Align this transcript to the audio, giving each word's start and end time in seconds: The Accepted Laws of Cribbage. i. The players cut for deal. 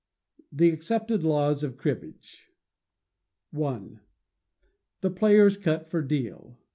The 0.51 0.71
Accepted 0.71 1.23
Laws 1.23 1.61
of 1.61 1.77
Cribbage. 1.77 2.49
i. 3.55 3.99
The 5.01 5.11
players 5.11 5.57
cut 5.57 5.91
for 5.91 6.01
deal. 6.01 6.57